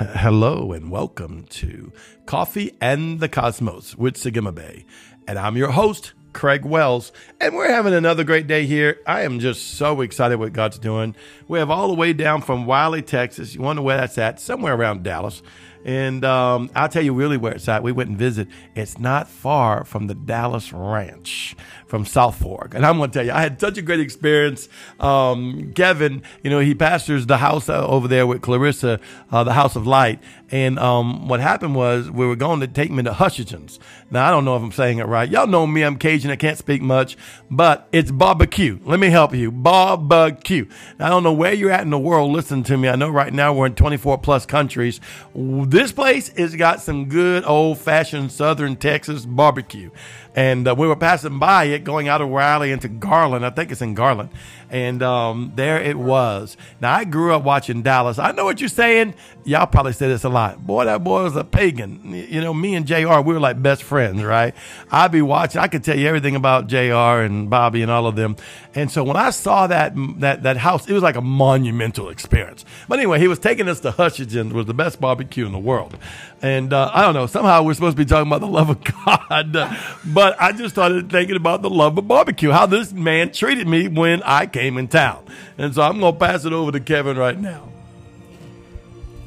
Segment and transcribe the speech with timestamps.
[0.00, 1.92] Hello and welcome to
[2.24, 4.86] Coffee and the Cosmos with Sagima Bay.
[5.28, 9.00] And I'm your host, Craig Wells, and we're having another great day here.
[9.06, 11.14] I am just so excited what God's doing.
[11.48, 13.54] We have all the way down from Wylie, Texas.
[13.54, 14.40] You wonder where that's at?
[14.40, 15.42] Somewhere around Dallas.
[15.84, 17.82] And um, I'll tell you really where it's at.
[17.82, 18.52] We went and visited.
[18.74, 21.56] It's not far from the Dallas Ranch
[21.86, 22.74] from South Fork.
[22.74, 24.68] And I'm going to tell you, I had such a great experience.
[24.98, 29.00] Um, Kevin, you know, he pastors the house uh, over there with Clarissa,
[29.32, 30.20] uh, the House of Light.
[30.50, 33.68] And um, what happened was we were going to take me to Hutchinson.
[34.10, 35.28] Now, I don't know if I'm saying it right.
[35.28, 37.16] Y'all know me, I'm Cajun, I can't speak much,
[37.50, 38.80] but it's barbecue.
[38.84, 39.52] Let me help you.
[39.52, 40.66] Barbecue.
[40.98, 42.88] I don't know where you're at in the world Listen to me.
[42.88, 45.00] I know right now we're in 24 plus countries.
[45.34, 49.90] This place has got some good old fashioned Southern Texas barbecue.
[50.34, 53.44] And uh, we were passing by it going out of Wylie into Garland.
[53.44, 54.30] I think it's in Garland.
[54.70, 56.56] And um, there it was.
[56.80, 58.18] Now, I grew up watching Dallas.
[58.18, 59.14] I know what you're saying.
[59.44, 60.64] Y'all probably say this a lot.
[60.64, 62.14] Boy, that boy was a pagan.
[62.14, 64.54] You know, me and JR, we were like best friends, right?
[64.92, 65.60] I'd be watching.
[65.60, 68.36] I could tell you everything about JR and Bobby and all of them.
[68.74, 72.64] And so when I saw that that that house, it was like a monumental experience.
[72.88, 75.96] But anyway, he was taking us to Hutchinson, was the best barbecue in the world.
[76.42, 78.84] And uh, I don't know, somehow we're supposed to be talking about the love of
[78.84, 79.78] God.
[80.04, 83.88] but I just started thinking about the love of barbecue, how this man treated me
[83.88, 85.24] when I came in town.
[85.56, 87.70] And so I'm going to pass it over to Kevin right now.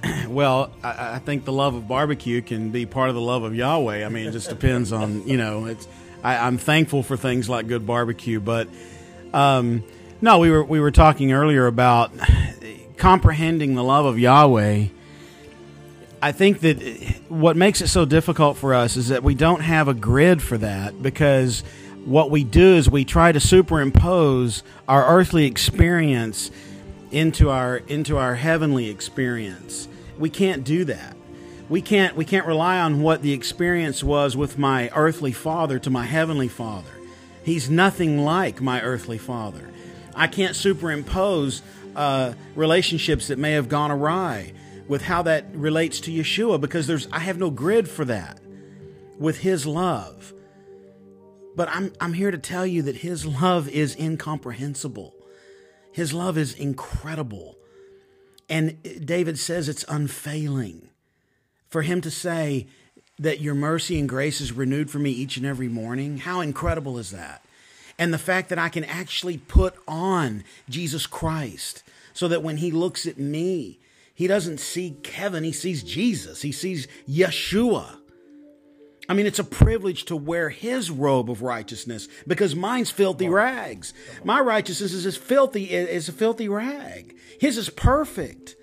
[0.28, 3.56] Well, I, I, think the love of barbecue can be part of the love of
[3.56, 4.06] Yahweh.
[4.06, 5.66] I mean, it just depends on you know.
[5.66, 5.88] It's
[6.24, 8.68] I, am thankful for things like good barbecue, but
[9.34, 9.84] um,
[10.22, 12.12] no, we were we were talking earlier about
[12.98, 14.88] comprehending the love of Yahweh.
[16.22, 16.78] I think that
[17.28, 20.58] what makes it so difficult for us is that we don't have a grid for
[20.59, 21.66] that because
[22.06, 26.52] what we do is we try to superimpose our earthly experience
[27.12, 29.90] into our into our heavenly experience.
[30.18, 31.18] We can't do that.
[31.69, 35.90] We can't we can't rely on what the experience was with my earthly father to
[35.90, 36.91] my heavenly father.
[37.44, 39.69] He's nothing like my earthly father.
[40.16, 41.62] I can't superimpose
[41.96, 44.53] uh, relationships that may have gone awry
[44.88, 48.40] with how that relates to Yeshua because there's I have no grid for that
[49.18, 50.34] with his love.
[51.56, 55.13] But I'm I'm here to tell you that his love is incomprehensible.
[55.91, 57.57] His love is incredible.
[58.50, 60.90] And David says it's unfailing.
[61.73, 62.67] For him to say
[63.17, 67.00] that your mercy and grace is renewed for me each and every morning, how incredible
[67.00, 67.44] is that?
[67.97, 71.81] And the fact that I can actually put on Jesus Christ
[72.13, 73.79] so that when he looks at me,
[74.13, 77.97] he doesn't see Kevin, he sees Jesus, he sees Yeshua.
[79.09, 83.95] I mean, it's a privilege to wear his robe of righteousness because mine's filthy rags.
[84.23, 87.16] My righteousness is as filthy as a filthy rag.
[87.40, 88.57] His is perfect.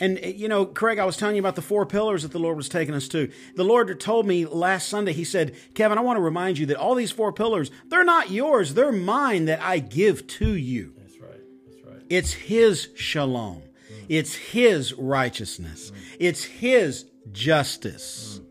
[0.00, 2.56] And, you know, Craig, I was telling you about the four pillars that the Lord
[2.56, 3.30] was taking us to.
[3.54, 6.76] The Lord told me last Sunday, He said, Kevin, I want to remind you that
[6.76, 10.94] all these four pillars, they're not yours, they're mine that I give to you.
[10.98, 11.40] That's right.
[11.66, 12.02] That's right.
[12.10, 14.04] It's His shalom, mm.
[14.08, 16.16] it's His righteousness, mm.
[16.18, 18.40] it's His justice.
[18.40, 18.46] Mm.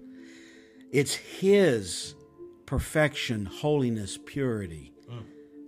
[0.92, 2.14] It's His
[2.68, 4.94] perfection, holiness, purity.
[5.10, 5.24] Mm.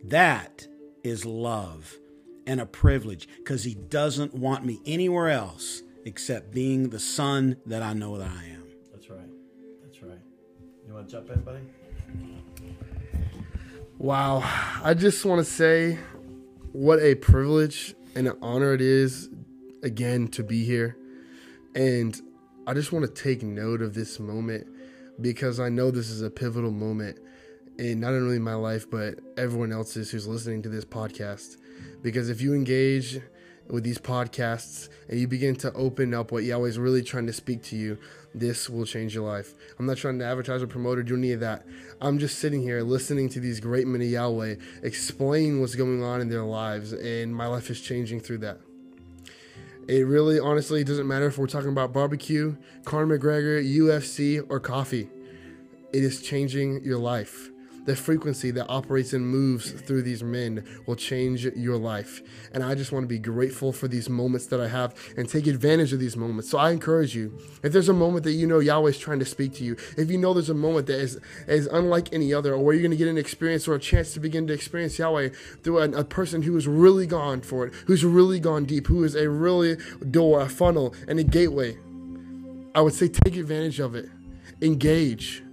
[0.06, 0.68] That
[1.04, 1.98] is love
[2.48, 7.82] and a privilege because He doesn't want me anywhere else except being the son that
[7.82, 8.64] I know that I am.
[8.92, 9.30] That's right.
[9.84, 10.20] That's right.
[10.88, 11.60] You want to jump in, buddy?
[13.98, 14.44] Wow.
[14.84, 15.98] I just want to say
[16.72, 19.30] what a privilege and an honor it is
[19.84, 20.98] again to be here.
[21.74, 22.20] And
[22.68, 24.68] I just want to take note of this moment
[25.22, 27.20] because I know this is a pivotal moment
[27.78, 31.58] in not only my life, but everyone else's who's listening to this podcast.
[32.02, 33.20] Because if you engage
[33.68, 37.34] with these podcasts and you begin to open up what Yahweh is really trying to
[37.34, 37.98] speak to you,
[38.34, 39.54] this will change your life.
[39.80, 41.66] I'm not trying to advertise or promote or do any of that.
[42.02, 46.22] I'm just sitting here listening to these great men of Yahweh explain what's going on
[46.22, 48.60] in their lives, and my life is changing through that.
[49.88, 55.10] It really, honestly, doesn't matter if we're talking about barbecue, Conor McGregor, UFC, or coffee.
[55.94, 57.52] It is changing your life.
[57.86, 62.22] The frequency that operates and moves through these men will change your life.
[62.52, 65.46] And I just want to be grateful for these moments that I have and take
[65.46, 66.50] advantage of these moments.
[66.50, 69.26] So I encourage you, if there's a moment that you know Yahweh is trying to
[69.26, 72.54] speak to you, if you know there's a moment that is, is unlike any other,
[72.54, 74.98] or where you're going to get an experience or a chance to begin to experience
[74.98, 75.30] Yahweh
[75.64, 79.04] through a, a person who is really gone for it, who's really gone deep, who
[79.04, 79.78] is a really
[80.10, 81.78] door, a funnel, and a gateway,
[82.74, 84.10] I would say take advantage of it.
[84.62, 85.45] Engage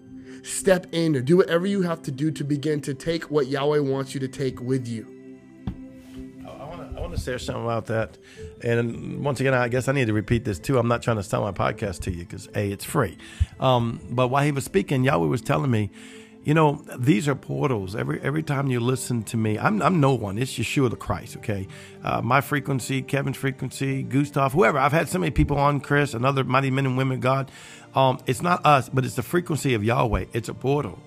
[0.43, 3.79] step in or do whatever you have to do to begin to take what Yahweh
[3.79, 5.07] wants you to take with you.
[6.47, 8.19] I want to want to share something about that.
[8.63, 10.79] And once again, I guess I need to repeat this too.
[10.79, 13.19] I'm not trying to sell my podcast to you because a it's free.
[13.61, 15.91] Um, but while he was speaking, Yahweh was telling me,
[16.45, 17.95] you know, these are portals.
[17.95, 20.39] Every every time you listen to me, I'm, I'm no one.
[20.39, 21.69] It's Yeshua the Christ, okay?
[22.03, 24.79] Uh, my frequency, Kevin's frequency, Gustav, whoever.
[24.79, 27.51] I've had so many people on, Chris, and other mighty men and women God.
[27.95, 30.27] Um, it's not us, but it's the frequency of Yahweh.
[30.33, 30.99] It's a portal.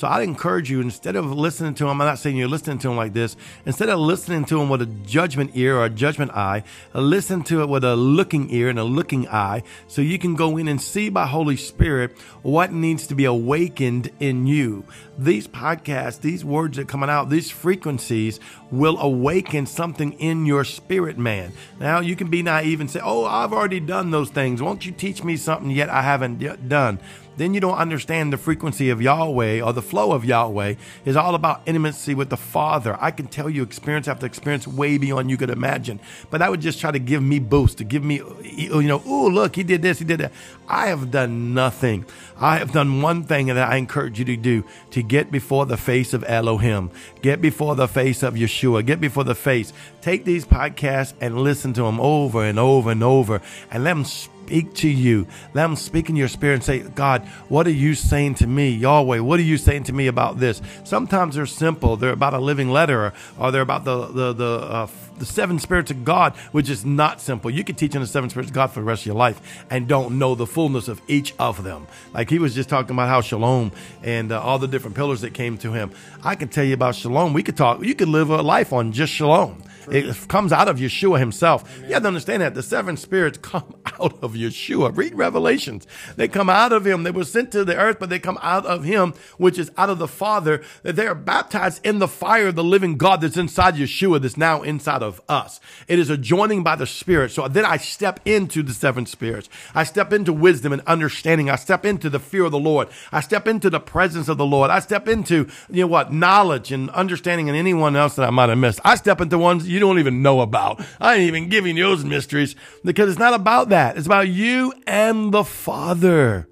[0.00, 2.90] So I'd encourage you, instead of listening to him, I'm not saying you're listening to
[2.90, 3.36] him like this,
[3.66, 6.64] instead of listening to him with a judgment ear or a judgment eye,
[6.94, 10.56] listen to it with a looking ear and a looking eye so you can go
[10.56, 14.84] in and see by Holy Spirit what needs to be awakened in you.
[15.18, 21.18] These podcasts, these words that coming out, these frequencies will awaken something in your spirit,
[21.18, 21.52] man.
[21.78, 24.62] Now you can be naive and say, Oh, I've already done those things.
[24.62, 27.00] Won't you teach me something yet I haven't yet done?
[27.36, 30.74] Then you don't understand the frequency of Yahweh or the flow of Yahweh
[31.04, 32.96] is all about intimacy with the Father.
[33.00, 36.00] I can tell you experience after experience way beyond you could imagine.
[36.30, 39.28] But I would just try to give me boost, to give me, you know, oh,
[39.28, 40.32] look, he did this, he did that.
[40.68, 42.04] I have done nothing.
[42.38, 45.76] I have done one thing that I encourage you to do to get before the
[45.76, 46.90] face of Elohim,
[47.22, 49.72] get before the face of Yeshua, get before the face.
[50.00, 53.40] Take these podcasts and listen to them over and over and over
[53.70, 54.04] and let them
[54.50, 55.28] speak to you.
[55.54, 58.70] Let them speak in your spirit and say, God, what are you saying to me?
[58.70, 60.60] Yahweh, what are you saying to me about this?
[60.82, 61.96] Sometimes they're simple.
[61.96, 64.86] They're about a living letter or they're about the, the, the, uh,
[65.18, 67.48] the seven spirits of God, which is not simple.
[67.48, 69.64] You could teach on the seven spirits of God for the rest of your life
[69.70, 71.86] and don't know the fullness of each of them.
[72.12, 73.70] Like he was just talking about how shalom
[74.02, 75.92] and uh, all the different pillars that came to him.
[76.24, 77.34] I can tell you about shalom.
[77.34, 79.62] We could talk, you could live a life on just shalom.
[79.90, 81.64] It comes out of Yeshua himself.
[81.76, 81.88] Amen.
[81.88, 84.96] You have to understand that the seven spirits come out of Yeshua.
[84.96, 85.86] Read Revelations.
[86.16, 87.02] They come out of him.
[87.02, 89.90] They were sent to the earth, but they come out of him, which is out
[89.90, 90.62] of the Father.
[90.82, 94.36] That they are baptized in the fire of the living God that's inside Yeshua, that's
[94.36, 95.60] now inside of us.
[95.88, 97.30] It is a joining by the Spirit.
[97.30, 99.48] So then I step into the seven spirits.
[99.74, 101.50] I step into wisdom and understanding.
[101.50, 102.88] I step into the fear of the Lord.
[103.12, 104.70] I step into the presence of the Lord.
[104.70, 108.48] I step into, you know what, knowledge and understanding and anyone else that I might
[108.48, 108.80] have missed.
[108.84, 110.84] I step into ones you don't even know about.
[111.00, 112.54] I ain't even giving you those mysteries
[112.84, 113.96] because it's not about that.
[113.96, 116.48] It's about you and the Father.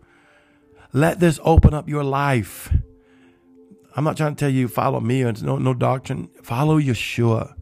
[0.93, 2.73] Let this open up your life.
[3.95, 6.31] I'm not trying to tell you follow me or no, no doctrine.
[6.43, 7.55] Follow Yeshua.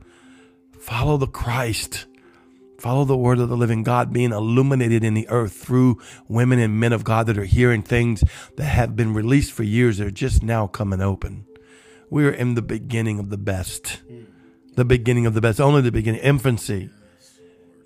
[0.79, 2.07] Follow the Christ.
[2.79, 6.79] Follow the word of the living God being illuminated in the earth through women and
[6.79, 8.23] men of God that are hearing things
[8.57, 11.47] that have been released for years that are just now coming open.
[12.11, 14.03] We are in the beginning of the best
[14.77, 16.91] the beginning of the best, only the beginning, infancy.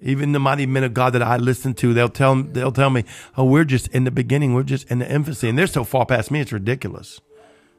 [0.03, 3.05] Even the mighty men of God that I listen to, they'll tell they'll tell me,
[3.37, 4.55] "Oh, we're just in the beginning.
[4.55, 7.21] We're just in the infancy," and they're so far past me, it's ridiculous.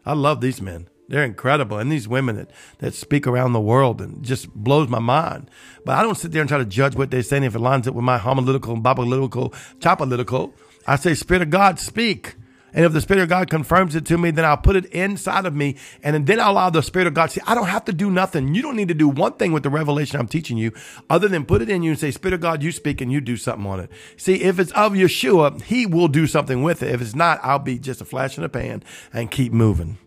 [0.06, 4.02] I love these men; they're incredible, and these women that that speak around the world
[4.02, 5.50] and just blows my mind.
[5.84, 7.88] But I don't sit there and try to judge what they're saying if it lines
[7.88, 9.50] up with my homiletical, biblical,
[9.80, 10.54] chopolitical.
[10.86, 12.36] I say, Spirit of God, speak.
[12.74, 15.46] And if the Spirit of God confirms it to me, then I'll put it inside
[15.46, 15.76] of me.
[16.04, 18.54] And then I'll allow the Spirit of God see, I don't have to do nothing.
[18.54, 20.72] You don't need to do one thing with the revelation I'm teaching you
[21.10, 23.22] other than put it in you and say, Spirit of God, you speak and you
[23.22, 23.92] do something on it.
[24.18, 26.94] See, if it's of Yeshua, he will do something with it.
[26.94, 29.98] If it's not, I'll be just a flash in the pan and keep moving.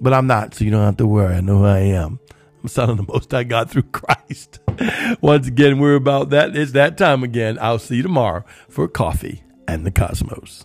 [0.00, 1.34] But I'm not, so you don't have to worry.
[1.36, 2.18] I know who I am.
[2.62, 4.58] I'm son of the Most High God through Christ.
[5.20, 6.56] Once again, we're about that.
[6.56, 7.58] It's that time again.
[7.60, 10.64] I'll see you tomorrow for coffee and the cosmos.